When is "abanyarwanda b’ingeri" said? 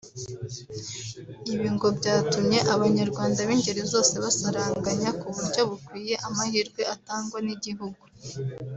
2.73-3.81